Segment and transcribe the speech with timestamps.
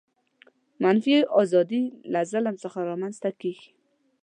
[0.83, 3.69] منفي آزادي له ظلم څخه رامنځته کیږي.